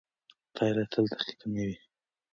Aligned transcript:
پایله 0.55 0.83
تل 0.91 1.05
دقیقه 1.13 1.47
نه 1.53 1.63
وي. 1.67 1.75